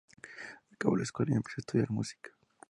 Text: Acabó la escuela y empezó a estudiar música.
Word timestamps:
Acabó 0.71 0.97
la 0.97 1.03
escuela 1.03 1.31
y 1.33 1.35
empezó 1.35 1.57
a 1.57 1.61
estudiar 1.61 1.91
música. 1.91 2.31